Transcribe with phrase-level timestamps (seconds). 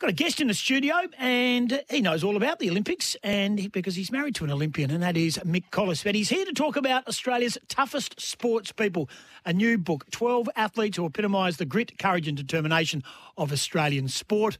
[0.00, 3.68] Got a guest in the studio, and he knows all about the Olympics, and he,
[3.68, 6.02] because he's married to an Olympian, and that is Mick Colliss.
[6.02, 9.10] But he's here to talk about Australia's toughest sports people.
[9.44, 13.04] A new book, 12 athletes who epitomise the grit, courage, and determination
[13.36, 14.56] of Australian sport.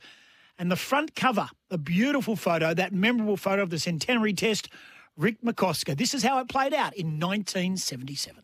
[0.58, 4.68] And the front cover, a beautiful photo, that memorable photo of the centenary test,
[5.16, 5.96] Rick McCosker.
[5.96, 8.42] This is how it played out in 1977.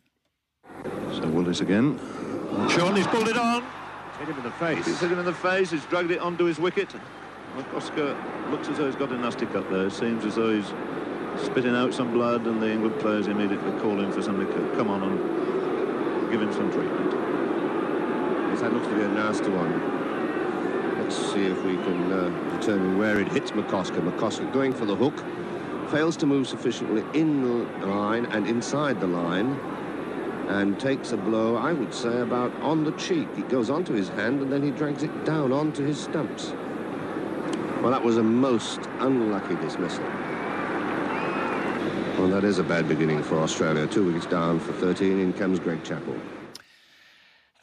[1.11, 1.99] So Willis again.
[2.71, 3.63] Sean, he's pulled it on.
[4.19, 4.85] Hit him in the face.
[4.85, 5.69] He's hit him in the face.
[5.69, 6.89] He's dragged it onto his wicket.
[7.55, 8.17] McCosker
[8.51, 9.89] looks as though he's got a nasty cut there.
[9.89, 10.73] Seems as though he's
[11.43, 14.89] spitting out some blood, and the England players immediately call in for somebody to come
[14.89, 17.13] on and give him some treatment.
[18.49, 20.99] Yes, that looks to be a nasty one.
[20.99, 24.01] Let's see if we can uh, determine where it hits McCosker.
[24.01, 25.23] McCosker going for the hook,
[25.91, 27.43] fails to move sufficiently in
[27.79, 29.59] the line and inside the line,
[30.47, 33.27] and takes a blow, I would say, about on the cheek.
[33.37, 36.53] It goes onto his hand and then he drags it down onto his stumps.
[37.81, 40.03] Well, that was a most unlucky dismissal.
[42.17, 43.85] Well, that is a bad beginning for Australia.
[43.85, 45.19] Two wickets down for 13.
[45.19, 46.15] In comes Greg Chappell.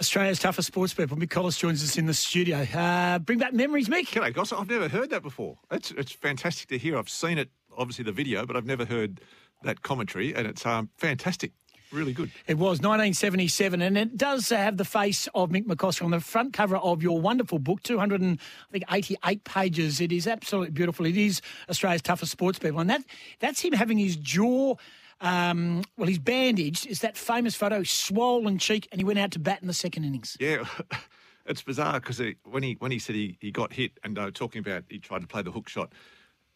[0.01, 1.17] Australia's toughest sports people.
[1.17, 2.59] Mick Colliss joins us in the studio.
[2.59, 4.07] Uh, bring back memories, Mick.
[4.07, 4.53] G'day, Goss.
[4.53, 5.59] I've never heard that before.
[5.71, 6.99] It's it's fantastic to hear.
[6.99, 9.21] I've seen it, obviously the video, but I've never heard
[9.63, 11.53] that commentary, and it's um, fantastic.
[11.95, 12.33] Really good.
[12.49, 16.53] It was 1977, and it does have the face of Mick McCosker on the front
[16.53, 20.01] cover of your wonderful book, 288 pages.
[20.01, 21.07] It is absolutely beautiful.
[21.07, 23.05] It is Australia's toughest sports people, and that
[23.39, 24.75] that's him having his jaw.
[25.21, 26.89] Um, well, he's bandaged.
[26.89, 30.03] Is that famous photo, swollen cheek, and he went out to bat in the second
[30.03, 30.37] innings.
[30.41, 30.65] Yeah,
[31.47, 34.59] it's bizarre because when he when he said he, he got hit and uh, talking
[34.59, 35.93] about he tried to play the hook shot,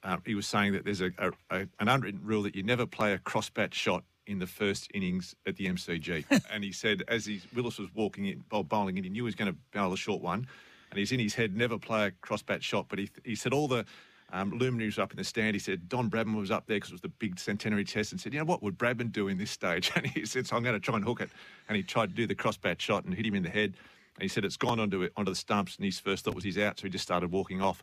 [0.03, 2.87] uh, he was saying that there's a, a, a an unwritten rule that you never
[2.87, 6.25] play a cross bat shot in the first innings at the MCG.
[6.53, 9.35] and he said as he, Willis was walking in, bowling in, he knew he was
[9.35, 10.47] going to bowl a short one,
[10.91, 12.87] and he's in his head never play a cross bat shot.
[12.89, 13.85] But he he said all the
[14.33, 15.55] um, luminaries were up in the stand.
[15.55, 18.21] He said Don Bradman was up there because it was the big centenary test, and
[18.21, 19.91] said, you know what would Bradman do in this stage?
[19.97, 21.31] And he said, so I'm going to try and hook it.
[21.69, 23.75] And he tried to do the cross bat shot and hit him in the head.
[24.15, 26.45] And he said it's gone onto it, onto the stumps, and his first thought was
[26.45, 27.83] he's out, so he just started walking off.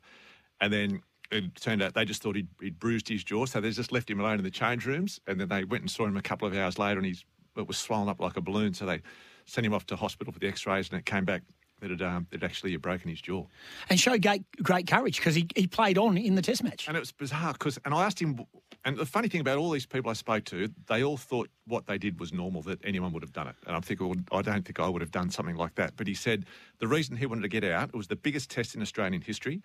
[0.62, 3.72] And then it turned out they just thought he'd, he'd, bruised his jaw, so they
[3.72, 5.20] just left him alone in the change rooms.
[5.28, 7.26] And then they went and saw him a couple of hours later, and he's
[7.58, 8.74] it was swollen up like a balloon.
[8.74, 9.02] So they
[9.46, 11.44] sent him off to hospital for the X-rays, and it came back
[11.82, 13.46] that it um, that actually had broken his jaw.
[13.90, 16.88] And showed great, great courage because he, he played on in the Test match.
[16.88, 18.46] And it was bizarre because, and I asked him,
[18.86, 21.86] and the funny thing about all these people I spoke to, they all thought what
[21.88, 23.56] they did was normal, that anyone would have done it.
[23.68, 25.96] And I'm thinking, well, I don't think I would have done something like that.
[25.98, 26.46] But he said
[26.80, 29.62] the reason he wanted to get out, it was the biggest test in Australian history.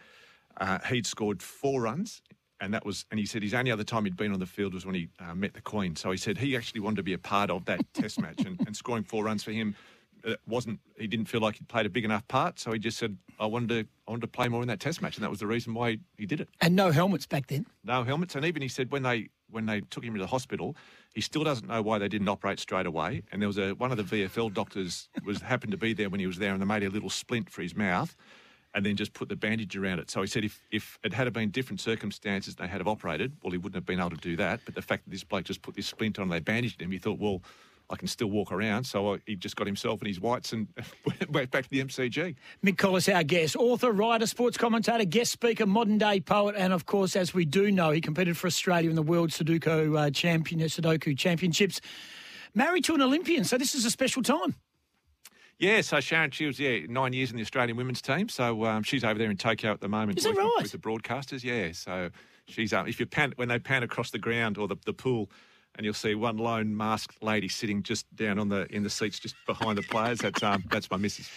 [0.56, 2.22] Uh, he'd scored four runs
[2.60, 4.74] and that was, and he said his only other time he'd been on the field
[4.74, 5.96] was when he uh, met the Queen.
[5.96, 8.60] So he said he actually wanted to be a part of that Test match, and,
[8.66, 9.74] and, scoring four runs for him
[10.24, 10.80] it wasn't.
[10.98, 13.46] He didn't feel like he'd played a big enough part, so he just said, "I
[13.46, 15.46] wanted to, I wanted to play more in that Test match," and that was the
[15.46, 16.48] reason why he did it.
[16.60, 17.66] And no helmets back then.
[17.84, 20.76] No helmets, and even he said when they when they took him to the hospital,
[21.14, 23.22] he still doesn't know why they didn't operate straight away.
[23.32, 26.20] And there was a one of the VFL doctors was happened to be there when
[26.20, 28.14] he was there, and they made a little splint for his mouth
[28.74, 30.10] and then just put the bandage around it.
[30.10, 33.50] So he said if, if it had been different circumstances they had have operated, well,
[33.50, 34.60] he wouldn't have been able to do that.
[34.64, 36.90] But the fact that this bloke just put this splint on and they bandaged him,
[36.90, 37.42] he thought, well,
[37.90, 38.84] I can still walk around.
[38.84, 40.68] So he just got himself and his whites and
[41.30, 42.36] went back to the MCG.
[42.64, 46.86] Mick Colliss, our guest, author, writer, sports commentator, guest speaker, modern day poet, and of
[46.86, 50.60] course, as we do know, he competed for Australia in the World Sudoku uh, Champion
[50.60, 51.80] Sudoku Championships.
[52.54, 54.54] Married to an Olympian, so this is a special time.
[55.60, 58.30] Yeah, so Sharon, she was yeah nine years in the Australian women's team.
[58.30, 60.18] So um, she's over there in Tokyo at the moment.
[60.18, 60.62] Is that right?
[60.62, 61.72] With the broadcasters, yeah.
[61.72, 62.08] So
[62.46, 65.30] she's um, if you pan when they pan across the ground or the, the pool,
[65.76, 69.18] and you'll see one lone masked lady sitting just down on the in the seats
[69.18, 70.18] just behind the players.
[70.18, 71.28] That's um, that's my missus.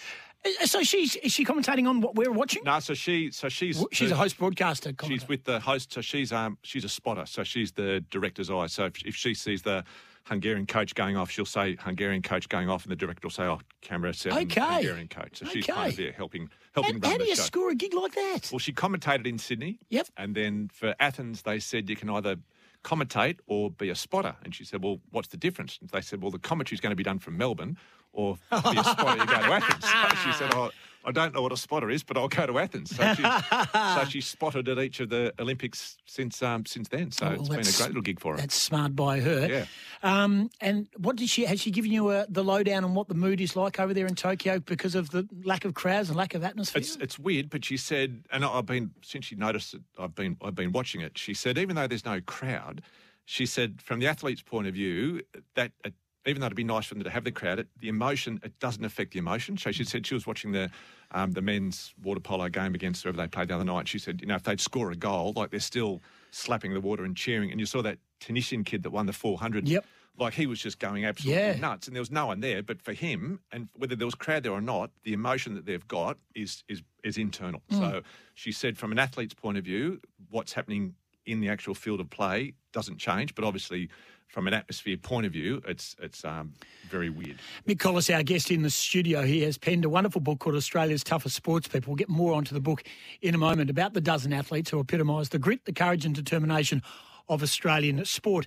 [0.64, 2.64] So she's is she commentating on what we're watching?
[2.64, 4.92] No, so she so she's she's the, a host broadcaster.
[5.06, 5.92] She's with the host.
[5.92, 7.26] So she's um she's a spotter.
[7.26, 8.68] So she's the director's eye.
[8.68, 9.84] So if, if she sees the
[10.24, 13.44] Hungarian coach going off, she'll say Hungarian coach going off, and the director will say,
[13.44, 14.60] "Oh, camera seven, okay.
[14.60, 15.54] Hungarian coach." So okay.
[15.54, 17.42] she's kind of there helping helping how, run how do you show.
[17.42, 18.48] score a gig like that?
[18.50, 19.78] Well, she commentated in Sydney.
[19.90, 20.08] Yep.
[20.16, 22.36] And then for Athens, they said you can either
[22.82, 24.36] commentate or be a spotter.
[24.44, 26.92] And she said, "Well, what's the difference?" And they said, "Well, the commentary is going
[26.92, 27.76] to be done from Melbourne,
[28.14, 30.70] or be a spotter, you go to Athens." So she said, "Oh."
[31.06, 32.96] I don't know what a spotter is, but I'll go to Athens.
[32.96, 33.26] So she's,
[33.72, 37.10] so she's spotted at each of the Olympics since um, since then.
[37.10, 38.38] So Oh, it's been a great little gig for her.
[38.38, 39.46] That's smart by her.
[39.46, 39.64] Yeah.
[40.02, 41.44] Um, and what did she?
[41.44, 44.06] Has she given you a, the lowdown on what the mood is like over there
[44.06, 46.80] in Tokyo because of the lack of crowds and lack of atmosphere?
[46.80, 50.38] It's it's weird, but she said, and I've been since she noticed it, I've been
[50.42, 51.18] I've been watching it.
[51.18, 52.80] She said, even though there's no crowd,
[53.26, 55.20] she said from the athlete's point of view,
[55.54, 55.90] that uh,
[56.26, 58.58] even though it'd be nice for them to have the crowd, it, the emotion it
[58.58, 59.56] doesn't affect the emotion.
[59.56, 60.70] So she said she was watching the
[61.10, 63.86] um, the men's water polo game against whoever they played the other night.
[63.88, 67.04] She said, you know, if they'd score a goal, like they're still slapping the water
[67.04, 67.50] and cheering.
[67.50, 69.68] And you saw that Tunisian kid that won the 400.
[69.68, 69.84] Yep.
[70.16, 71.56] Like he was just going absolutely Yeah.
[71.56, 72.62] nuts, and there was no one there.
[72.62, 75.86] But for him, and whether there was crowd there or not, the emotion that they've
[75.88, 77.62] got is is is internal.
[77.70, 78.02] So
[78.34, 80.00] she said, from an athlete's point of view,
[80.30, 80.94] what's happening
[81.26, 83.34] in the actual field of play doesn't change.
[83.34, 83.88] But obviously,
[84.28, 86.54] from an atmosphere point of view, it's it's um,
[86.88, 87.38] very weird.
[87.66, 91.04] Mick Colliss, our guest in the studio, he has penned a wonderful book called Australia's
[91.04, 91.92] Toughest Sports People.
[91.92, 92.82] We'll get more onto the book
[93.22, 96.82] in a moment about the dozen athletes who epitomise the grit, the courage, and determination
[97.28, 98.46] of Australian sport.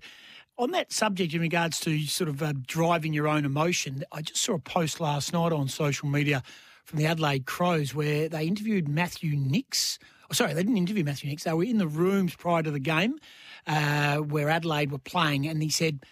[0.60, 4.42] On that subject, in regards to sort of uh, driving your own emotion, I just
[4.42, 6.42] saw a post last night on social media
[6.84, 10.00] from the Adelaide Crows where they interviewed Matthew Nicks.
[10.30, 11.44] Oh, sorry, they didn't interview Matthew Nicks.
[11.44, 13.18] They were in the rooms prior to the game
[13.66, 16.04] uh, where Adelaide were playing, and he said,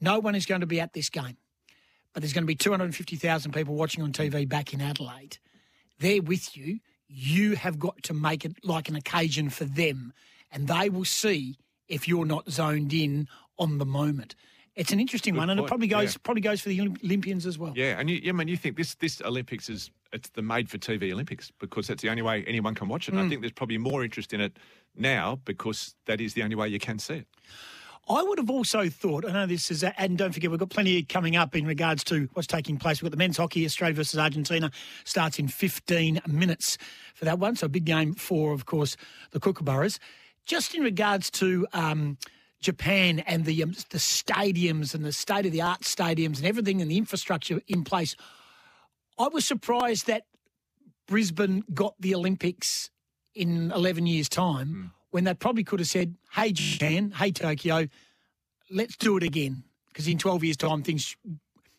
[0.00, 1.36] No one is going to be at this game
[2.12, 5.38] but there's going to be 250,000 people watching on TV back in Adelaide.
[5.98, 6.80] They're with you.
[7.08, 10.12] You have got to make it like an occasion for them,
[10.50, 11.56] and they will see
[11.88, 13.28] if you're not zoned in
[13.58, 14.34] on the moment.
[14.80, 16.20] It's an interesting one, and it probably goes yeah.
[16.22, 17.74] probably goes for the Olympians as well.
[17.76, 20.78] Yeah, and you, I mean, you think this this Olympics is it's the made for
[20.78, 23.12] TV Olympics because that's the only way anyone can watch it.
[23.12, 24.56] And I think there's probably more interest in it
[24.96, 27.26] now because that is the only way you can see it.
[28.08, 31.02] I would have also thought, I know this is, and don't forget, we've got plenty
[31.02, 33.02] coming up in regards to what's taking place.
[33.02, 34.70] We've got the men's hockey, Australia versus Argentina,
[35.04, 36.78] starts in 15 minutes
[37.14, 37.54] for that one.
[37.54, 38.96] So a big game for, of course,
[39.32, 39.98] the Kookaburras.
[40.46, 42.16] Just in regards to um,
[42.60, 46.80] Japan and the, um, the stadiums and the state of the art stadiums and everything
[46.82, 48.14] and the infrastructure in place,
[49.18, 50.24] I was surprised that
[51.06, 52.90] Brisbane got the Olympics
[53.34, 57.88] in 11 years' time when they probably could have said, hey, Japan, hey, Tokyo,
[58.70, 59.64] let's do it again.
[59.88, 61.16] Because in 12 years' time, things,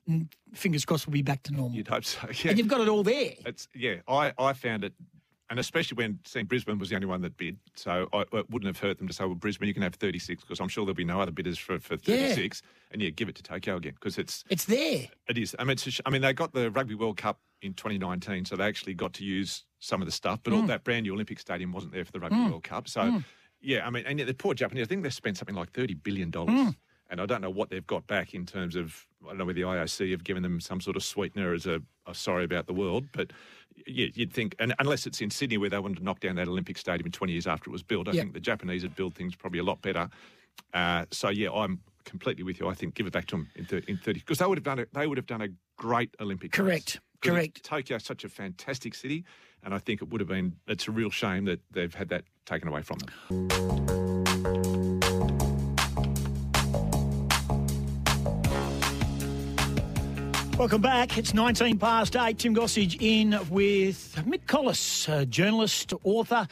[0.10, 1.72] mm, fingers crossed, will be back to normal.
[1.78, 2.28] You'd hope so.
[2.44, 3.34] Yeah, And you've got it all there.
[3.46, 3.98] it's yeah.
[4.08, 4.94] I I found it.
[5.52, 8.68] And especially when seeing Brisbane was the only one that bid, so I, it wouldn't
[8.68, 10.96] have hurt them to say, "Well, Brisbane, you can have 36," because I'm sure there'll
[10.96, 12.62] be no other bidders for, for 36.
[12.92, 15.10] And yeah, give it to Tokyo again because it's It's there.
[15.28, 15.54] It is.
[15.60, 18.56] I mean, it's a I mean, they got the Rugby World Cup in 2019, so
[18.56, 20.40] they actually got to use some of the stuff.
[20.42, 20.68] But all mm.
[20.68, 22.50] that brand new Olympic Stadium wasn't there for the Rugby mm.
[22.50, 22.88] World Cup.
[22.88, 23.26] So, mm.
[23.60, 25.96] yeah, I mean, and yet the poor Japanese, I think they've spent something like 30
[25.96, 26.76] billion dollars,
[27.10, 29.06] and I don't know what they've got back in terms of.
[29.24, 31.82] I don't know whether the IOC have given them some sort of sweetener as a,
[32.08, 33.32] a sorry about the world, but.
[33.88, 36.48] Yeah, you'd think, and unless it's in Sydney where they wanted to knock down that
[36.48, 38.22] Olympic Stadium 20 years after it was built, I Yep.
[38.22, 40.10] think the Japanese would build things probably a lot better.
[40.74, 42.68] Uh, so yeah, I'm completely with you.
[42.68, 44.66] I think give it back to them in, thir- in 30 because they would have
[44.66, 44.90] done it.
[44.94, 45.48] They would have done a
[45.78, 46.52] great Olympic.
[46.52, 47.64] Correct, correct.
[47.64, 49.24] Tokyo is such a fantastic city,
[49.64, 50.58] and I think it would have been.
[50.68, 53.42] It's a real shame that they've had that taken away from them.
[60.62, 61.18] Welcome back.
[61.18, 62.38] It's 19 past 8.
[62.38, 66.48] Tim Gossage in with Mick Colliss, journalist, author,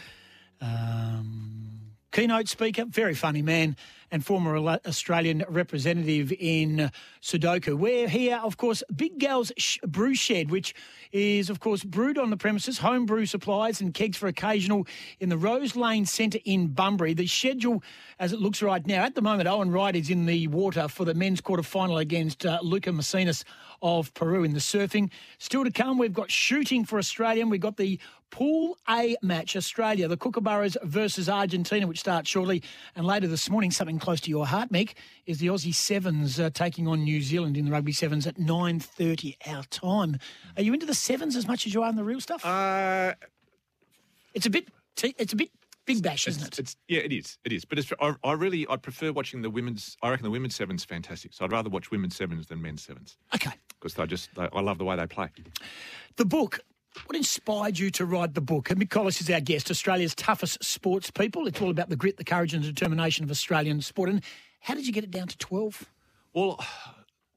[0.60, 1.70] um,
[2.12, 3.76] keynote speaker, very funny man,
[4.12, 6.92] and former Australian representative in
[7.22, 7.76] Sudoku.
[7.78, 9.52] We're here, of course, Big Gal's
[9.86, 10.74] Brew Shed, which
[11.12, 14.88] is, of course, brewed on the premises, home brew supplies and kegs for occasional
[15.20, 17.14] in the Rose Lane Centre in Bunbury.
[17.14, 17.84] The schedule,
[18.20, 21.06] as it looks right now, at the moment, Owen Wright is in the water for
[21.06, 23.44] the men's quarter final against uh, Lucca Mesinas
[23.82, 25.10] of Peru in the surfing.
[25.38, 27.42] Still to come, we've got shooting for Australia.
[27.42, 28.00] and We've got the
[28.32, 32.62] Pool A match, Australia, the Kookaburras versus Argentina, which starts shortly.
[32.96, 34.94] And later this morning, something close to your heart, Mick,
[35.26, 39.36] is the Aussie Sevens uh, taking on New Zealand in the Rugby Sevens at 9.30
[39.48, 40.20] our time.
[40.58, 42.46] Are you into the Sevens as much as you are in the real stuff?
[42.46, 43.14] Uh,
[44.34, 45.50] it's a bit t- it's a bit
[45.86, 46.62] big bash, isn't it's, it?
[46.62, 47.38] it's yeah, it is.
[47.44, 47.66] It is.
[47.66, 49.98] But it's, I, I really I prefer watching the women's.
[50.04, 51.34] I reckon the women's sevens fantastic.
[51.34, 53.52] So I'd rather watch women's sevens than men's sevens Okay.
[53.80, 55.30] Because they just they, I love the way they play.
[56.18, 56.60] The book.
[57.06, 58.72] What inspired you to write the book?
[58.72, 61.48] And Mick Colliss is our guest, Australia's toughest sports people.
[61.48, 64.10] It's all about the grit, the courage, and determination of Australian sport.
[64.10, 64.24] And
[64.62, 65.86] how did you get it down to 12?
[66.34, 66.60] Well,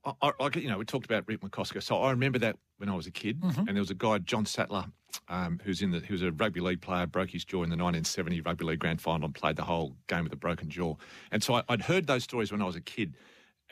[0.05, 1.83] I, I, you know, we talked about Rick McCosker.
[1.83, 4.45] So I remember that when I was a kid, and there was a guy, John
[4.47, 4.87] Sattler,
[5.29, 7.77] um, who's in the who was a rugby league player, broke his jaw in the
[7.77, 10.97] 1970 rugby league grand final, and played the whole game with a broken jaw.
[11.31, 13.15] And so I, I'd heard those stories when I was a kid,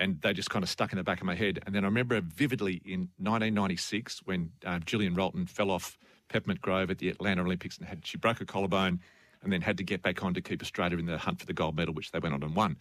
[0.00, 1.60] and they just kind of stuck in the back of my head.
[1.66, 6.90] And then I remember vividly in 1996 when uh, Gillian Rolton fell off Peppermint Grove
[6.90, 9.00] at the Atlanta Olympics and had she broke a collarbone,
[9.42, 11.52] and then had to get back on to keep Australia in the hunt for the
[11.52, 12.76] gold medal, which they went on and won.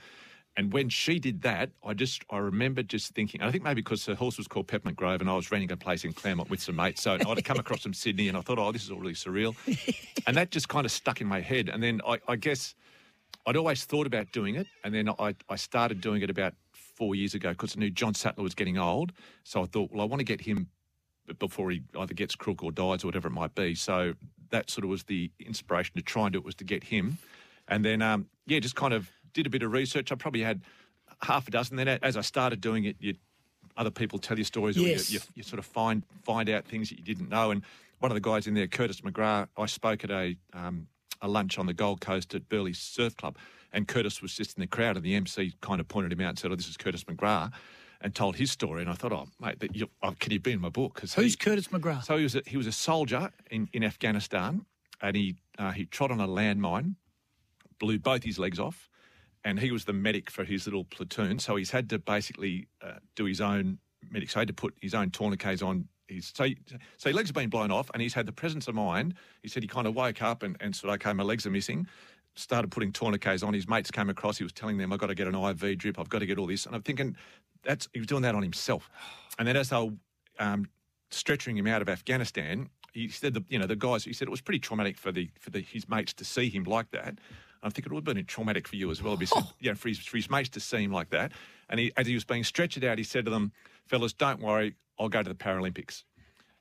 [0.57, 3.41] And when she did that, I just I remember just thinking.
[3.41, 5.77] I think maybe because her horse was called Peppermint Grove, and I was renting a
[5.77, 8.59] place in Claremont with some mates, so I'd come across from Sydney, and I thought,
[8.59, 9.55] oh, this is all really surreal,
[10.27, 11.69] and that just kind of stuck in my head.
[11.69, 12.75] And then I, I guess
[13.45, 16.55] I'd always thought about doing it, and then I, I started doing it about
[16.99, 19.11] four years ago because I knew John Sattler was getting old.
[19.43, 20.67] So I thought, well, I want to get him
[21.39, 23.73] before he either gets crook or dies or whatever it might be.
[23.73, 24.13] So
[24.51, 27.17] that sort of was the inspiration to try and do it was to get him.
[27.67, 30.11] And then, um, yeah, just kind of did a bit of research.
[30.11, 30.61] I probably had
[31.21, 31.77] half a dozen.
[31.77, 33.15] Then as I started doing it, you,
[33.77, 35.09] other people tell you stories Yes.
[35.09, 37.51] or you, you, you sort of find find out things that you didn't know.
[37.51, 37.61] And
[37.99, 40.87] one of the guys in there, Curtis McGrath, I spoke at a um,
[41.21, 43.37] a lunch on the Gold Coast at Burleigh Surf Club,
[43.73, 46.29] and Curtis was just in the crowd, and the MC kind of pointed him out
[46.29, 47.51] and said, "Oh, this is Curtis McGrath,"
[48.01, 48.81] and told his story.
[48.81, 51.13] And I thought, "Oh, mate, that you, oh, can he be in my book?" 'Cause
[51.13, 52.03] Who's he- Curtis McGrath?
[52.05, 54.65] so he was a, he was a soldier in, in Afghanistan,
[55.01, 56.95] and he uh, he trod on a landmine,
[57.79, 58.89] blew both his legs off,
[59.43, 61.39] and he was the medic for his little platoon.
[61.39, 64.29] So he's had to basically uh, do his own medic.
[64.29, 65.87] So he had to put his own tourniquets on.
[66.07, 66.47] His, so,
[66.97, 69.13] so his legs have been blown off, and he's had the presence of mind.
[69.43, 71.85] He said he kind of woke up and, and said, "Okay, my legs are missing."
[72.39, 73.53] Started putting tourniquets on.
[73.53, 74.37] His mates came across.
[74.37, 75.99] He was telling them, "I've got to get an IV drip.
[75.99, 77.17] I've got to get all this." And I'm thinking,
[77.63, 78.89] that's he was doing that on himself.
[79.37, 79.91] And then as they were
[80.39, 80.69] um,
[81.09, 84.31] stretching him out of Afghanistan, he said the you know the guys he said it
[84.31, 87.19] was pretty traumatic for the for the, his mates to see him like that.
[87.61, 89.89] I think it would have been traumatic for you as well, because you know, for
[89.89, 91.33] his, for his mates to see him like that.
[91.69, 93.51] And he, as he was being stretched out, he said to them,
[93.85, 96.03] "Fellas, don't worry, I'll go to the Paralympics."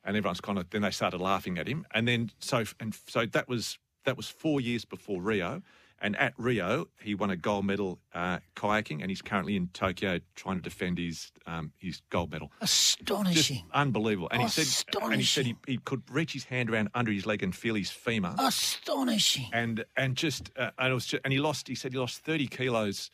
[0.03, 3.25] And everyone's kind of then they started laughing at him, and then so and so
[3.27, 5.61] that was that was four years before Rio.
[6.01, 10.21] And at Rio, he won a gold medal uh, kayaking, and he's currently in Tokyo
[10.33, 13.65] trying to defend his um, his gold medal just Astonishing.
[13.73, 14.29] unbelievable.
[14.31, 17.25] And he said, and he said he, he could reach his hand around under his
[17.25, 19.47] leg and feel his femur, Astonishing.
[19.51, 21.67] and and just uh, and it was just, and he lost.
[21.67, 23.11] He said he lost thirty kilos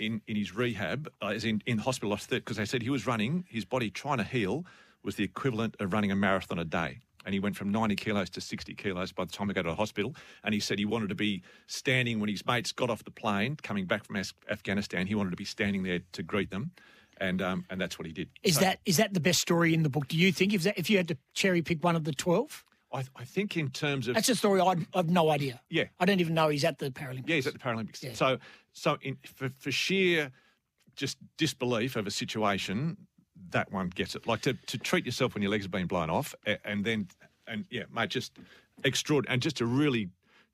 [0.00, 2.10] in in his rehab, uh, as in in hospital.
[2.10, 4.64] Lost because they said he was running his body trying to heal
[5.04, 6.98] was the equivalent of running a marathon a day.
[7.24, 9.70] And he went from 90 kilos to 60 kilos by the time he got to
[9.70, 10.14] the hospital.
[10.42, 13.56] And he said he wanted to be standing when his mates got off the plane
[13.62, 14.16] coming back from
[14.50, 15.06] Afghanistan.
[15.06, 16.72] He wanted to be standing there to greet them.
[17.20, 18.28] And um, and that's what he did.
[18.42, 20.08] Is So- that is that the best story in the book?
[20.08, 22.64] Do you think if that, if you had to cherry pick one of the twelve?
[22.92, 25.60] I, I think in terms of That's a story I'd, I've no idea.
[25.68, 25.84] Yeah.
[25.98, 27.28] I don't even know he's at the Paralympics.
[27.28, 28.02] yeah, he's at the Paralympics.
[28.02, 28.12] Yeah.
[28.14, 28.38] So
[28.72, 30.30] so in, for, for sheer
[30.96, 32.96] just disbelief of a situation,
[33.50, 34.26] that one gets it.
[34.26, 36.34] Like to, to treat yourself when your legs have been blown off,
[36.64, 37.08] and then
[37.46, 38.38] and yeah, mate, just
[38.84, 40.08] extraordinary and just a really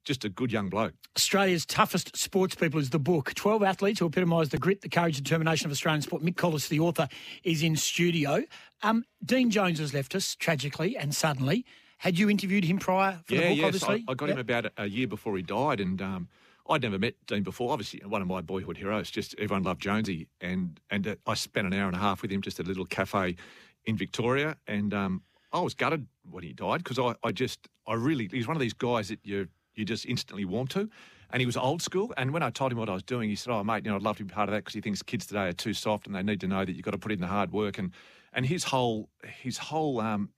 [0.05, 0.95] just a good young bloke.
[1.17, 3.35] Australia's toughest sports people is the book.
[3.35, 6.23] 12 athletes who epitomise the grit, the courage, and determination of Australian sport.
[6.23, 7.07] Mick Colliss, the author,
[7.45, 8.43] is in studio.
[8.83, 11.67] Um, Dean Jones has left us tragically and suddenly.
[11.99, 14.05] Had you interviewed him prior for yeah, the book, yes, obviously?
[14.09, 16.29] I, I got him about a year before he died, and um,
[16.71, 17.73] I'd never met Dean before.
[17.73, 19.11] Obviously, one of my boyhood heroes.
[19.11, 22.31] Just everyone loved Jonesy, and and uh, I spent an hour and a half with
[22.31, 23.37] him just at a little cafe
[23.85, 25.23] in Victoria, and um,
[25.53, 28.61] I was gutted when he died because I, I just I really he's one of
[28.61, 30.89] these guys that you you just instantly warm to.
[31.33, 32.13] And he was old school.
[32.17, 33.97] And when I told him what I was doing, he said, "Oh, mate, you know,
[33.97, 36.07] I'd love to be part of that because he thinks kids today are too soft
[36.07, 37.93] and they need to know that you've got to put in the hard work." And
[38.33, 40.31] and his whole his whole um,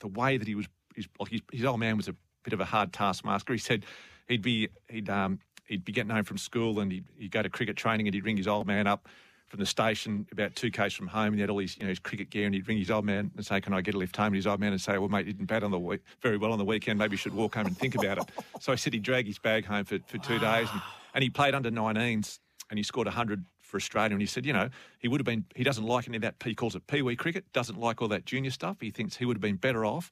[0.00, 2.60] the way that he was his, like his, his old man was a bit of
[2.60, 3.52] a hard taskmaster.
[3.52, 3.84] He said
[4.28, 7.48] he'd be he'd um, he'd be getting home from school and he'd, he'd go to
[7.48, 9.08] cricket training and he'd ring his old man up
[9.46, 11.88] from the station about two k's from home and he had all his you know
[11.88, 13.98] his cricket gear and he'd ring his old man and say, "Can I get a
[13.98, 15.78] lift home?" And his old man would say, "Well, mate, you didn't bat on the
[15.78, 16.98] week, very well on the weekend.
[16.98, 18.24] Maybe you should walk home and think about it."
[18.60, 20.82] so I said he'd drag his bag home for, for two days and,
[21.14, 24.12] and he played under 19s and he scored 100 for Australia.
[24.12, 26.36] And he said, you know, he would have been, he doesn't like any of that,
[26.44, 28.78] he calls it pee wee cricket, doesn't like all that junior stuff.
[28.80, 30.10] He thinks he would have been better off.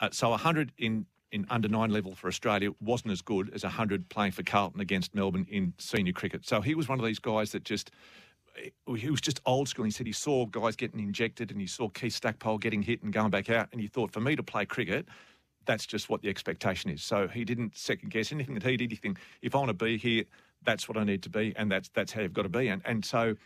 [0.00, 4.08] Uh, so 100 in, in under nine level for Australia wasn't as good as 100
[4.08, 6.46] playing for Carlton against Melbourne in senior cricket.
[6.46, 7.90] So he was one of these guys that just,
[8.62, 9.84] eh, he was just old school.
[9.84, 13.12] He said he saw guys getting injected and he saw Keith Stackpole getting hit and
[13.12, 13.68] going back out.
[13.72, 15.06] And he thought, for me to play cricket,
[15.66, 17.02] that's just what the expectation is.
[17.02, 18.90] So he didn't second guess anything that he did.
[18.90, 20.24] He think, if I want to be here,
[20.64, 22.68] that's what I need to be, and that's that's how you've got to be.
[22.68, 23.36] And and so,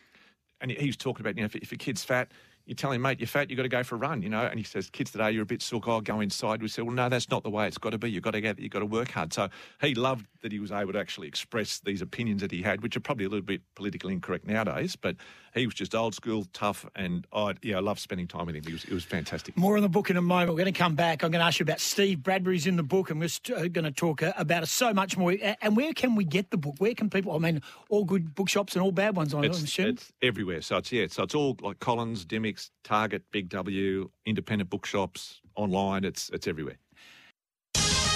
[0.61, 2.31] and he was talking about, you know, if, if a kid's fat,
[2.71, 4.47] you tell him, mate, you're fat, you've got to go for a run, you know.
[4.47, 6.63] And he says, kids today, you're a bit silk, I'll go inside.
[6.63, 8.13] We said, well, no, that's not the way it's got to be.
[8.13, 9.33] You've got to get, you've got to work hard.
[9.33, 9.49] So
[9.81, 12.97] he loved that he was able to actually express these opinions that he had, which
[12.97, 14.95] are probably a little bit politically incorrect nowadays.
[14.95, 15.17] But
[15.55, 18.63] he was just old school, tough, and I, yeah, I loved spending time with him.
[18.65, 19.57] He was, it was fantastic.
[19.57, 20.51] More on the book in a moment.
[20.51, 21.23] We're going to come back.
[21.25, 23.69] I'm going to ask you about Steve Bradbury's in the book, and we're st- uh,
[23.69, 25.35] going to talk uh, about it so much more.
[25.61, 26.77] And where can we get the book?
[26.79, 27.35] Where can people?
[27.35, 29.35] I mean, all good bookshops and all bad ones.
[29.35, 29.95] I'm It's, assuming.
[29.95, 30.61] it's everywhere.
[30.63, 36.05] So it's yeah, so it's all like Collins, Dymocks, Target, Big W, independent bookshops, online.
[36.05, 36.79] It's it's everywhere.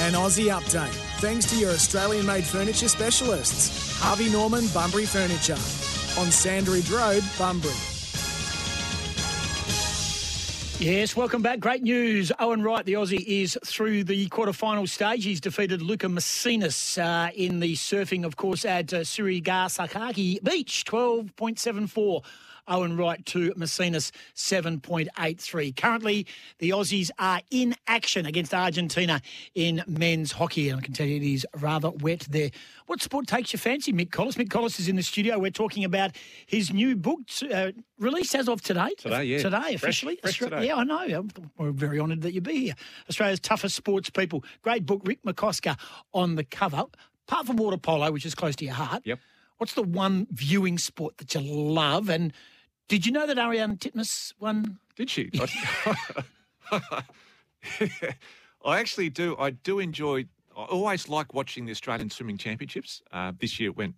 [0.00, 0.92] An Aussie update.
[1.20, 5.56] Thanks to your Australian made furniture specialists, Harvey Norman Bunbury Furniture.
[6.16, 7.74] On Sandridge Road, Bunbury.
[10.78, 11.60] Yes, welcome back.
[11.60, 12.30] Great news.
[12.38, 15.24] Owen Wright, the Aussie, is through the quarterfinal stage.
[15.24, 22.22] He's defeated Lucca Mesinas uh, in the surfing, of course, at uh, Tsurigasaki Beach, 12.74
[22.68, 25.76] Owen Wright to Mesinas 7.83.
[25.76, 26.26] Currently,
[26.58, 29.20] the Aussies are in action against Argentina
[29.54, 32.50] in men's hockey, and I can tell you it is rather wet there.
[32.86, 34.34] What sport takes your fancy, Mick Colliss?
[34.36, 35.38] Mick Colliss is in the studio.
[35.38, 36.12] We're talking about
[36.46, 37.20] his new book,
[37.52, 38.90] uh, released as of today.
[38.98, 39.38] Today, yeah.
[39.38, 40.16] Today, officially.
[40.16, 40.66] Fresh, fresh today.
[40.66, 41.26] Yeah, I know.
[41.58, 42.74] We're very honoured that you be here.
[43.08, 44.44] Australia's toughest sports people.
[44.62, 45.78] Great book, Rick McCosker
[46.12, 46.84] on the cover.
[47.28, 49.02] Apart from water polo, which is close to your heart.
[49.04, 49.18] Yep.
[49.58, 52.08] What's the one viewing sport that you love?
[52.08, 52.32] And
[52.88, 54.78] did you know that Ariarne Titmus won?
[54.96, 55.30] Did she?
[58.64, 59.36] I actually do.
[59.38, 60.26] I do enjoy.
[60.56, 63.02] I always like watching the Australian Swimming Championships.
[63.12, 63.94] Uh, this year it went.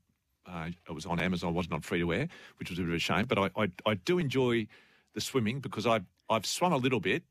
[0.47, 1.55] Uh, it was on Amazon.
[1.55, 2.28] wasn't on free to air,
[2.59, 3.26] which was a bit of a shame.
[3.26, 4.66] But I, I, I do enjoy
[5.14, 6.00] the swimming because I
[6.31, 7.25] I've swum a little bit,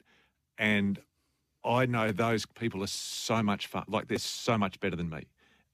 [0.57, 0.99] and
[1.63, 3.85] I know those people are so much fun.
[3.87, 5.25] Like they're so much better than me.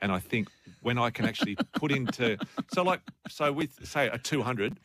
[0.02, 0.48] And I think
[0.82, 2.38] when I can actually put into
[2.74, 4.80] so like so with say a two hundred,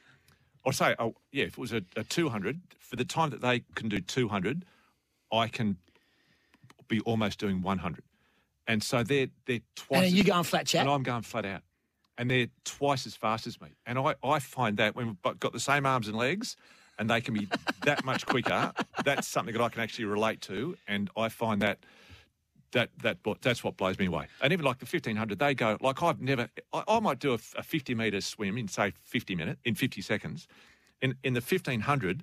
[0.67, 3.41] or say oh yeah, if it was a, a two hundred for the time that
[3.41, 4.67] they can do two hundred,
[5.33, 5.79] I can
[6.89, 8.03] be almost doing one hundred.
[8.67, 9.97] And so they're they're twice.
[9.99, 10.83] And as- you going flat chat?
[10.83, 11.63] and I'm going flat out.
[12.19, 13.69] And they're twice as fast as me.
[13.85, 16.57] And I, I find that when we've got the same arms and legs
[16.99, 17.47] and they can be
[17.83, 18.73] that much quicker,
[19.05, 20.79] that's something that I can actually relate to.
[20.89, 21.79] And I find that
[22.77, 24.27] that that that's what blows me away.
[24.43, 27.39] And even like the 1500, they go, like I've never, I, I might do a,
[27.57, 30.47] a 50 metre swim in, say, 50 minutes, in 50 seconds.
[31.01, 32.23] In, in the 1500,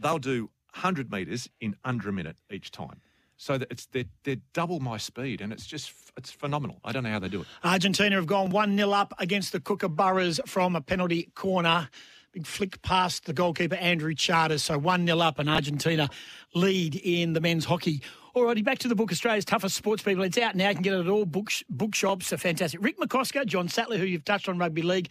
[0.00, 3.00] they'll do 100 metres in under a minute each time.
[3.36, 6.78] So that it's they're, they're double my speed, and it's just it's phenomenal.
[6.84, 7.46] I don't know how they do it.
[7.64, 11.88] Argentina have gone 1 0 up against the Kookaburras from a penalty corner.
[12.32, 14.62] Big flick past the goalkeeper, Andrew Charters.
[14.62, 16.08] So 1 0 up, and Argentina
[16.54, 18.02] lead in the men's hockey.
[18.36, 20.22] Alrighty, back to the book, Australia's Toughest Sports People.
[20.22, 20.68] It's out now.
[20.68, 22.28] You can get it at all book bookshops.
[22.28, 22.80] So fantastic.
[22.84, 25.08] Rick McCosker, John Sattler, who you've touched on rugby league,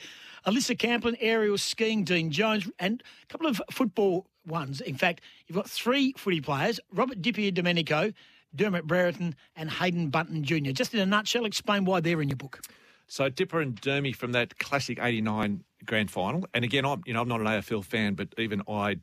[0.48, 4.80] Alisa Camplin, aerial skiing, Dean Jones, and a couple of football ones.
[4.80, 8.14] In fact, you've got three footy players Robert DiPierdomenico,
[8.56, 10.72] Dermot Brereton, and Haydn Bunton Jr.
[10.72, 12.62] Just in a nutshell, explain why they're in your book.
[13.10, 17.22] So Dipper and Dermy from that classic '89 grand final, and again, I'm you know
[17.22, 18.98] I'm not an AFL fan, but even I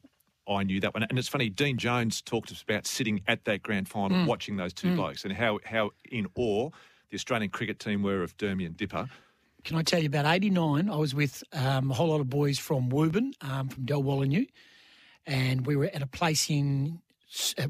[0.49, 1.03] I knew that one.
[1.03, 4.57] And it's funny, Dean Jones talked to us about sitting at that grand final, watching
[4.57, 6.71] those two blokes, and how how in awe
[7.11, 9.09] the Australian cricket team were of Dermy and Dipper.
[9.65, 10.89] Can I tell you about 89?
[10.89, 14.47] I was with um, a whole lot of boys from Wubin, um, from Dalwallinu,
[15.27, 17.01] and we were at a place in,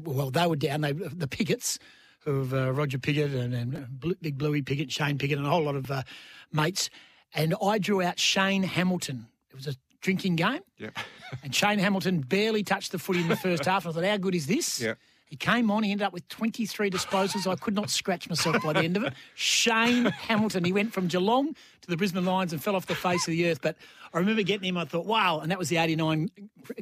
[0.03, 1.79] well, they were down, they, the Picketts,
[2.27, 5.63] of uh, Roger Pickett and, and Blue, Big Bluey Pickett, Shane Pickett, and a whole
[5.63, 6.03] lot of uh,
[6.51, 6.89] mates.
[7.33, 9.27] And I drew out Shane Hamilton.
[9.49, 10.89] It was a drinking game, Yeah,
[11.43, 13.87] and Shane Hamilton barely touched the footy in the first half.
[13.87, 14.79] I thought, how good is this?
[14.79, 14.93] Yeah.
[15.27, 17.51] He came on, he ended up with 23 disposals.
[17.51, 19.13] I could not scratch myself by the end of it.
[19.35, 23.27] Shane Hamilton, he went from Geelong to the Brisbane Lions and fell off the face
[23.27, 23.59] of the earth.
[23.61, 23.75] But
[24.13, 26.29] I remember getting him, I thought, wow, and that was the 89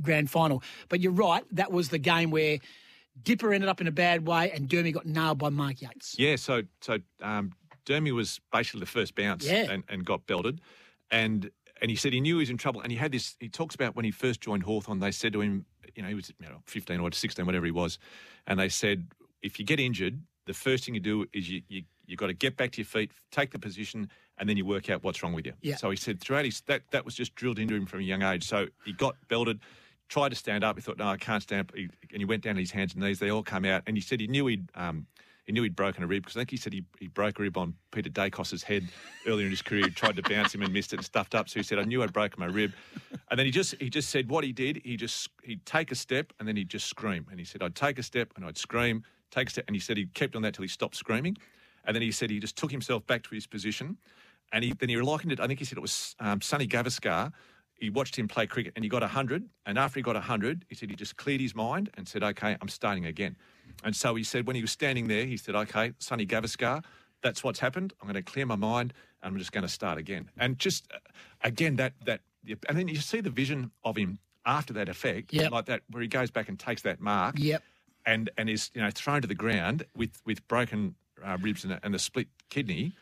[0.03, 0.61] grand final.
[0.89, 2.59] But you're right, that was the game where
[3.23, 6.15] Dipper ended up in a bad way and Dermy got nailed by Mark Yates.
[6.17, 6.35] yeah.
[6.35, 7.53] So so um,
[7.85, 9.71] Dermy was basically the first bounce Yeah.
[9.71, 10.61] and, and got belted,
[11.11, 11.49] and
[11.81, 13.35] and he said he knew he was in trouble, and he had this.
[13.39, 16.15] He talks about when he first joined Hawthorn, they said to him, you know, he
[16.15, 17.99] was you know 15 or 16, whatever he was,
[18.47, 19.07] and they said
[19.41, 22.33] if you get injured, the first thing you do is you you you got to
[22.33, 25.33] get back to your feet, take the position, and then you work out what's wrong
[25.33, 25.53] with you.
[25.61, 25.75] Yeah.
[25.75, 28.21] So he said throughout his that that was just drilled into him from a young
[28.23, 28.45] age.
[28.47, 29.59] So he got belted.
[30.07, 30.75] Tried to stand up.
[30.75, 32.93] He thought, "No, I can't stand up." He, and he went down on his hands
[32.93, 33.19] and knees.
[33.19, 35.07] They all come out, and he said he knew he'd um,
[35.45, 37.43] he knew he'd broken a rib because I think he said he, he broke a
[37.43, 38.87] rib on Peter Daicos's head
[39.27, 39.85] earlier in his career.
[39.85, 41.49] He tried to bounce him and missed it and stuffed up.
[41.49, 42.73] So he said, "I knew I'd broken my rib."
[43.29, 44.81] And then he just he just said what he did.
[44.83, 47.25] He just he'd take a step and then he'd just scream.
[47.29, 49.79] And he said, "I'd take a step and I'd scream, take a step." And he
[49.79, 51.37] said he kept on that till he stopped screaming.
[51.85, 53.97] And then he said he just took himself back to his position.
[54.51, 57.31] And he, then he likened it, I think he said it was um, Sonny Gavaskar.
[57.79, 59.49] He watched him play cricket and he got 100.
[59.65, 62.57] And after he got 100, he said he just cleared his mind and said, okay,
[62.61, 63.35] I'm starting again.
[63.83, 66.83] And so he said, when he was standing there, he said, okay, Sonny Gavaskar,
[67.21, 67.93] that's what's happened.
[68.01, 70.29] I'm going to clear my mind and I'm just going to start again.
[70.37, 70.97] And just, uh,
[71.43, 72.21] again, that, that,
[72.69, 75.51] and then you see the vision of him after that effect, Yep.
[75.51, 77.63] like that, where he goes back and takes that mark Yep.
[78.05, 80.93] and and is you know thrown to the ground with with broken
[81.25, 82.93] uh, ribs and a, and a split kidney,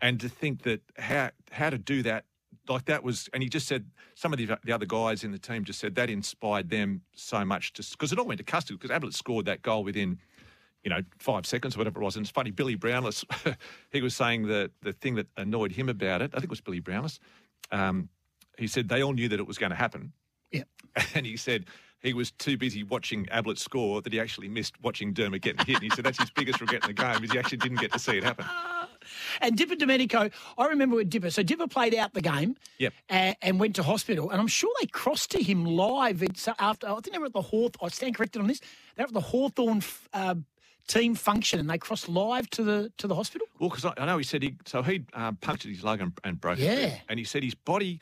[0.00, 2.24] and to think that how how to do that
[2.68, 5.38] like that was and he just said some of the the other guys in the
[5.38, 8.76] team just said that inspired them so much just because it all went to custody
[8.76, 10.18] because Ablett scored that goal within
[10.84, 13.24] you know five seconds or whatever it was and it's funny Billy Brownless
[13.92, 16.60] he was saying that the thing that annoyed him about it I think it was
[16.60, 17.18] Billy Brownless
[17.70, 18.08] um,
[18.56, 20.12] he said they all knew that it was going to happen
[20.52, 20.68] Yep.
[21.14, 21.66] and he said
[22.00, 25.76] he was too busy watching Ablett score that he actually missed watching Dermot getting hit.
[25.76, 27.92] And he said that's his biggest regret in the game is he actually didn't get
[27.92, 28.46] to see it happen.
[29.40, 31.30] And DiPierdomenico, I remember with Dipper.
[31.30, 32.92] So Dipper played out the game Yep.
[33.08, 34.30] and, and went to hospital.
[34.30, 36.22] And I'm sure they crossed to him live
[36.58, 38.60] after, I think they were at the Hawthorn, I stand corrected on this,
[38.96, 40.34] they were at the Hawthorn uh,
[40.86, 43.46] team function and they crossed live to the to the hospital.
[43.58, 46.12] Well, because I, I know he said he so he um, punctured his lung and,
[46.24, 46.70] and broke Yeah.
[46.72, 47.00] it.
[47.08, 48.00] And he said his body,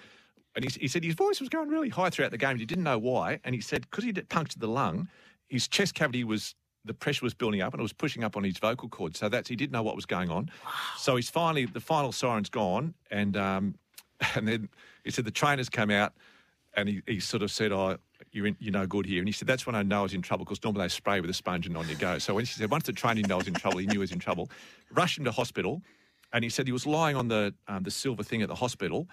[0.54, 2.50] and he, he said his voice was going really high throughout the game.
[2.50, 3.40] And he didn't know why.
[3.44, 5.08] And he said because he punctured the lung,
[5.48, 6.54] his chest cavity was
[6.86, 9.18] the pressure was building up and it was pushing up on his vocal cords.
[9.18, 10.50] So that's he didn't know what was going on.
[10.96, 13.74] So he's finally the final siren's gone, and um,
[14.34, 14.68] and then
[15.04, 16.12] he said the trainers came out.
[16.78, 17.96] And he, he sort of said, "Oh,
[18.32, 20.12] you're in, you're no good here." And he said, "That's when I know I was
[20.12, 22.44] in trouble because normally they spray with a sponge and on you go." So when
[22.44, 24.18] he said once the trainer knew I was in trouble, he knew he was in
[24.18, 24.50] trouble.
[24.92, 25.80] Rushed him to hospital,
[26.34, 29.08] and he said he was lying on the um, the silver thing at the hospital,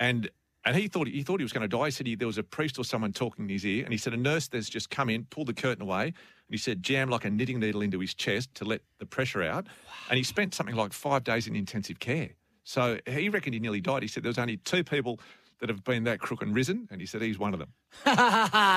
[0.00, 0.30] and
[0.64, 1.86] and he thought he thought he was going to die.
[1.86, 3.98] He said he, there was a priest or someone talking in his ear, and he
[3.98, 6.14] said a nurse has just come in, pulled the curtain away, and
[6.50, 9.66] he said jam like a knitting needle into his chest to let the pressure out,
[10.08, 12.30] and he spent something like five days in intensive care.
[12.64, 14.02] So he reckoned he nearly died.
[14.02, 15.20] He said there was only two people
[15.60, 17.72] that have been that crook and risen, and he said he's one of them.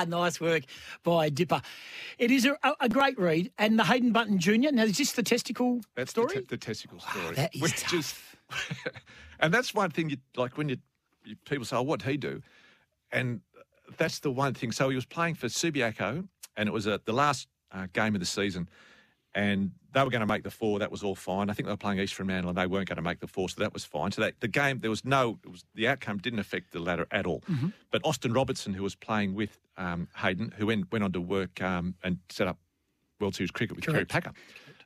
[0.09, 0.63] nice work
[1.03, 1.61] by Dipper.
[2.19, 3.51] It is a, a great read.
[3.57, 4.71] And the Haydn Bunton Jr.
[4.71, 6.27] Now, is this the testicle That's story?
[6.27, 7.35] The, te- the testicle story.
[7.35, 8.35] that is tough.
[9.39, 10.77] and that's one thing you like when you
[11.45, 12.41] people say, "Oh, what'd he do?"
[13.11, 13.41] And
[13.97, 14.71] that's the one thing.
[14.71, 18.19] So he was playing for Subiaco, and it was uh the last uh, game of
[18.19, 18.69] the season,
[19.35, 20.79] and they were going to make the four.
[20.79, 21.49] That was all fine.
[21.49, 23.49] I think they were playing East Fremantle, and they weren't going to make the four,
[23.49, 24.11] so that was fine.
[24.11, 27.07] So that the game, there was no, it was, the outcome didn't affect the ladder
[27.11, 27.41] at all.
[27.49, 27.69] Mm-hmm.
[27.91, 31.61] But Austin Robertson, who was playing with um, Haydn, who went, went on to work
[31.61, 32.57] um, and set up
[33.19, 34.33] World Series cricket with Kerry Packer.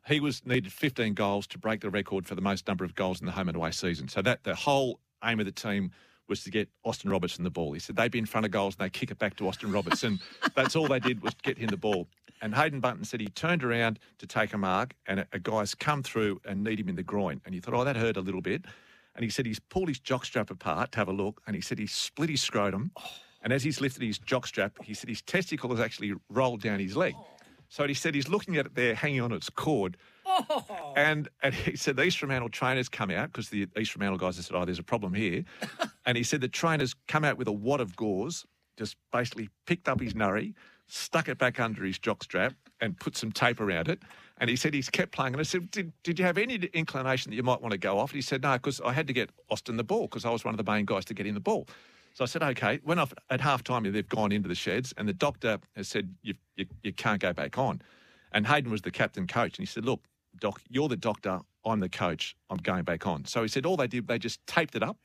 [0.08, 3.20] He was needed 15 goals to break the record for the most number of goals
[3.20, 4.08] in the home and away season.
[4.08, 5.92] So that the whole aim of the team
[6.32, 7.74] was to get Austin Robertson the ball.
[7.74, 9.70] He said they'd be in front of goals and they kick it back to Austin
[9.70, 10.18] Robertson.
[10.56, 12.08] That's all they did was get him the ball.
[12.42, 15.76] And Haydn Bunton said he turned around to take a mark and a, a guy's
[15.76, 17.42] come through and need him in the groin.
[17.46, 18.64] And he thought, oh, that hurt a little bit.
[19.14, 21.78] And he said he's pulled his jockstrap apart to have a look and he said
[21.78, 22.92] he split his scrotum.
[22.98, 23.04] Oh.
[23.44, 26.96] And as he's lifted his jockstrap, he said his testicle has actually rolled down his
[26.96, 27.14] leg.
[27.18, 27.28] Oh.
[27.68, 29.98] So he said he's looking at it there, hanging on its cord.
[30.26, 30.94] Oh.
[30.96, 34.36] And and he said the East Fremantle trainers come out because the East Fremantle guys
[34.36, 35.44] have said, "Oh, there's a problem here,"
[36.06, 38.46] and he said the trainers come out with a wad of gauze,
[38.78, 40.56] just basically picked up his nurry,
[40.88, 44.02] stuck it back under his jockstrap, and put some tape around it.
[44.40, 45.34] And he said he's kept playing.
[45.34, 48.00] And I said, did, did you have any inclination that you might want to go
[48.00, 48.10] off?
[48.10, 50.44] And he said, no, because I had to get Austin the ball because I was
[50.44, 51.68] one of the main guys to get in the ball.
[52.14, 52.80] So I said, okay.
[52.84, 56.14] Went off at half time, they've gone into the sheds, and the doctor has said,
[56.24, 57.82] you, you, you can't go back on.
[58.34, 60.02] And Haydn was the captain coach, and he said, look,
[60.40, 63.26] Doc, you're the doctor, I'm the coach, I'm going back on.
[63.26, 64.98] So he said, all they did, they just taped it up.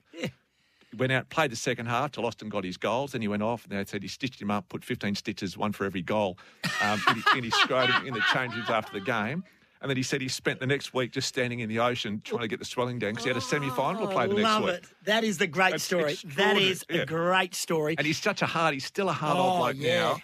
[0.97, 3.13] Went out, played the second half till Austin got his goals.
[3.13, 5.73] Then he went off, and they said he stitched him up, put 15 stitches, one
[5.73, 6.39] for every goal,
[6.81, 9.43] um, in, his, in his scrotum in the change rooms after the game.
[9.83, 12.41] And then he said he spent the next week just standing in the ocean trying
[12.41, 14.43] to get the swelling down because he had a semi final to play the next
[14.45, 14.75] Love week.
[14.75, 14.85] it.
[15.05, 16.17] That is the great That's story.
[16.37, 17.03] That is yeah.
[17.03, 17.95] a great story.
[17.99, 19.99] And he's such a hard, he's still a hard Oh, old bloke yeah.
[20.01, 20.17] now.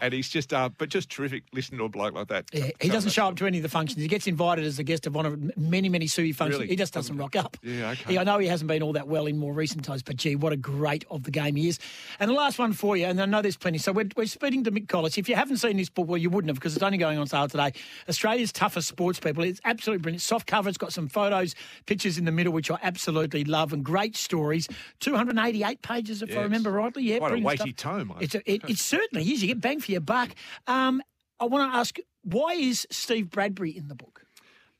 [0.00, 2.46] And he's just, uh, but just terrific listening to a bloke like that.
[2.52, 4.00] Yeah, he doesn't show up to any of the functions.
[4.00, 6.60] He gets invited as a guest of one of many, many Suey functions.
[6.60, 6.70] Really?
[6.70, 7.56] He just doesn't rock up.
[7.62, 8.12] Yeah, okay.
[8.14, 10.36] He- I know he hasn't been all that well in more recent times, but gee,
[10.36, 11.78] what a great of the game he is.
[12.18, 13.78] And the last one for you, and I know there's plenty.
[13.78, 15.18] So we're, we're speaking to Mick Colliss.
[15.18, 17.26] If you haven't seen this book, well, you wouldn't have because it's only going on
[17.26, 17.72] sale today.
[18.08, 19.44] Australia's toughest sports people.
[19.44, 20.22] It's absolutely brilliant.
[20.22, 20.68] Soft cover.
[20.68, 21.54] It's got some photos,
[21.86, 24.68] pictures in the middle, which I absolutely love, and great stories.
[25.00, 27.02] 288 pages, if I remember rightly.
[27.02, 27.76] Yeah, Quite a weighty stuff.
[27.76, 29.42] tome, I- It's a, it, it certainly is.
[29.42, 30.30] You get bang for your buck.
[30.66, 31.02] Um,
[31.38, 34.24] I want to ask, why is Steve Bradbury in the book?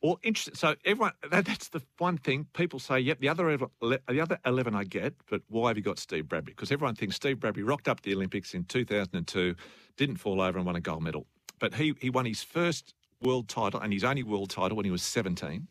[0.03, 0.55] Well, interesting.
[0.55, 3.01] So everyone, that, that's the one thing people say.
[3.01, 6.55] Yep, the other the other eleven I get, but why have you got Steve Bradbury?
[6.55, 9.55] Because everyone thinks Steve Bradbury rocked up the Olympics in 2002,
[9.97, 11.27] didn't fall over and won a gold medal,
[11.59, 14.91] but he he won his first world title and his only world title when he
[14.91, 15.69] was 17,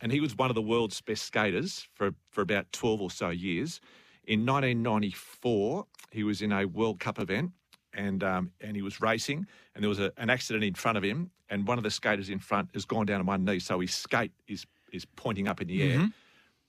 [0.00, 3.30] and he was one of the world's best skaters for for about 12 or so
[3.30, 3.80] years.
[4.24, 7.52] In 1994, he was in a World Cup event
[7.94, 11.04] and um, and he was racing, and there was a, an accident in front of
[11.04, 13.80] him, and one of the skaters in front has gone down on one knee, so
[13.80, 16.08] his skate is is pointing up in the air.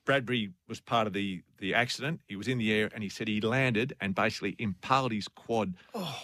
[0.04, 2.22] Bradbury was part of the the accident.
[2.28, 5.76] He was in the air, and he said he landed and basically impaled his quad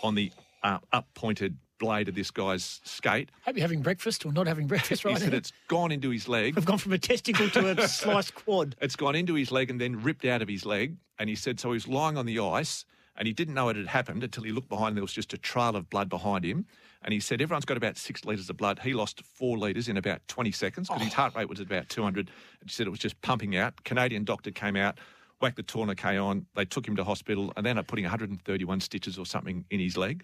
[0.01, 0.31] on the
[0.63, 3.29] uh, up pointed blade of this guy's skate.
[3.43, 5.37] Hope you're having breakfast or not having breakfast He said now.
[5.37, 6.55] it's gone into his leg.
[6.55, 8.75] We've gone from a testicle to a sliced quad.
[8.81, 10.97] It's gone into his leg and then ripped out of his leg.
[11.19, 12.85] And he said, so he was lying on the ice
[13.17, 14.95] and he didn't know it had happened until he looked behind.
[14.95, 16.65] There was just a trail of blood behind him.
[17.03, 18.79] And he said, everyone's got about six litres of blood.
[18.79, 21.89] He lost four litres in about 20 seconds because his heart rate was at about
[21.89, 22.27] 200.
[22.27, 23.83] And he said it was just pumping out.
[23.83, 24.99] Canadian doctor came out,
[25.41, 26.45] whacked the tourniquet on.
[26.55, 29.79] They took him to hospital and they ended up putting 131 stitches or something in
[29.79, 30.23] his leg.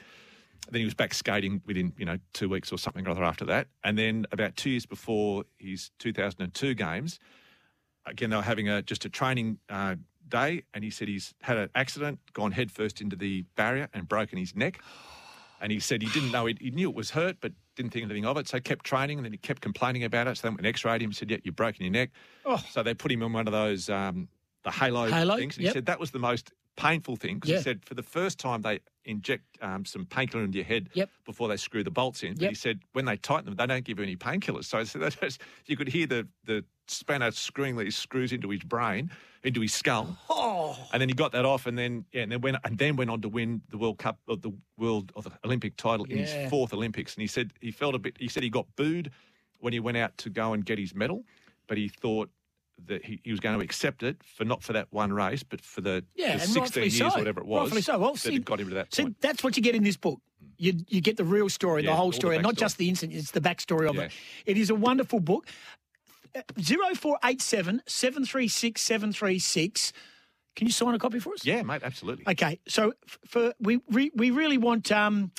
[0.69, 3.45] Then he was back skating within, you know, two weeks or something or other after
[3.45, 3.67] that.
[3.84, 7.19] And then about two years before his 2002 games,
[8.06, 9.95] again, they were having a just a training uh,
[10.29, 14.38] day, and he said he's had an accident, gone headfirst into the barrier, and broken
[14.38, 14.79] his neck.
[15.62, 16.57] And he said he didn't know it.
[16.62, 18.47] He knew it was hurt, but didn't think anything of it.
[18.47, 20.38] So kept training, and then he kept complaining about it.
[20.38, 22.09] So then when X-rayed him, and said, "Yeah, you've broken your neck."
[22.45, 22.57] Oh.
[22.69, 24.27] So they put him in one of those um,
[24.63, 25.55] the halo, Halo, things.
[25.57, 25.73] And yep.
[25.73, 27.57] he said that was the most painful thing because Yeah.
[27.57, 31.09] he said for the first time they inject um, some painkiller into your head Yep.
[31.25, 32.33] before they screw the bolts in.
[32.33, 32.49] But Yep.
[32.51, 34.65] he said when they tighten them, they don't give you any painkillers.
[34.65, 38.61] So, so that was, you could hear the the spanner screwing these screws into his
[38.63, 39.09] brain,
[39.43, 40.15] into his skull.
[40.29, 42.95] Oh, And then he got that off, and then yeah, and then went and then
[42.95, 46.17] went on to win the World Cup, or the World or the Olympic title in
[46.19, 46.25] Yeah.
[46.25, 47.15] his fourth Olympics.
[47.15, 48.15] And he said he felt a bit.
[48.19, 49.11] He said he got booed
[49.59, 51.23] when he went out to go and get his medal,
[51.67, 52.29] but he thought
[52.87, 55.61] that he, he was going to accept it for not for that one race, but
[55.61, 57.05] for the, yeah, the and 16 rightfully years so.
[57.05, 57.61] or whatever it was.
[57.61, 57.99] Rightfully so.
[57.99, 59.17] Well, that see, got him to that see, point.
[59.21, 60.19] that's what you get in this book.
[60.57, 62.57] You you get the real story, Yeah, the all whole the story, and not backstory.
[62.59, 63.17] just the incident.
[63.19, 64.11] It's the backstory of it.
[64.45, 65.47] It is a wonderful book.
[66.59, 69.93] Zero four eight seven seven three six seven three six.
[70.55, 71.45] Can you sign a copy for us?
[71.45, 72.25] Yeah, mate, absolutely.
[72.27, 72.93] Okay, so
[73.27, 75.31] for we we, we really want um,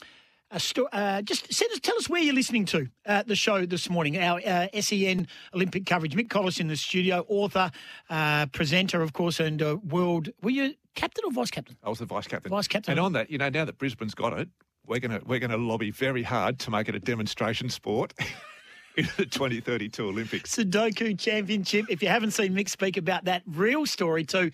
[0.51, 3.65] a sto- uh, just send us, tell us where you're listening to uh, the show
[3.67, 4.19] this morning.
[4.19, 6.15] Our uh, SEN Olympic coverage.
[6.15, 7.71] Mick Colliss in the studio, author,
[8.11, 10.31] uh, presenter, of course, and uh, world.
[10.43, 11.77] Were you captain or vice captain?
[11.83, 12.51] I was the vice captain.
[12.51, 12.93] Vice captain.
[12.93, 14.49] And on that, you know, now that Brisbane's got it,
[14.87, 18.15] we're gonna we're gonna lobby very hard to make it a demonstration sport
[18.97, 20.55] in the 2032 Olympics.
[20.55, 21.87] Sudoku Championship.
[21.89, 24.51] If you haven't seen Mick speak about that real story too.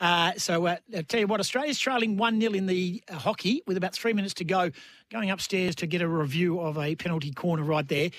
[0.00, 3.62] Uh, so uh, I'll tell you what, Australia's trailing 1 0 in the uh, hockey
[3.66, 4.70] with about three minutes to go.
[5.10, 8.10] Going upstairs to get a review of a penalty corner right there.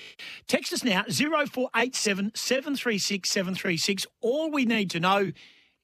[0.46, 4.06] Text us now 0487 736 736.
[4.20, 5.32] All we need to know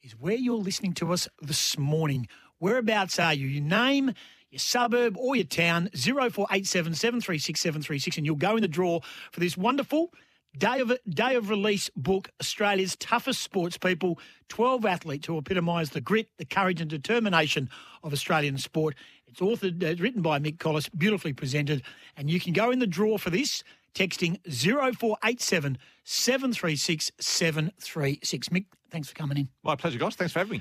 [0.02, 2.28] is where you're listening to us this morning.
[2.60, 3.48] Whereabouts are you?
[3.48, 4.12] Your name,
[4.50, 9.40] your suburb, or your town, 0487 736 736, and you'll go in the draw for
[9.40, 10.12] this wonderful
[10.58, 16.00] day of, day of release book, Australia's Toughest Sports People 12 athletes who epitomise the
[16.00, 17.70] grit, the courage, and determination
[18.02, 18.96] of Australian sport.
[19.26, 21.82] It's authored, uh, written by Mick Colliss, beautifully presented,
[22.16, 23.62] and you can go in the draw for this.
[23.94, 28.48] Texting 0487 736 736.
[28.48, 29.48] Mick, thanks for coming in.
[29.64, 30.14] My pleasure, guys.
[30.14, 30.58] Thanks for having me.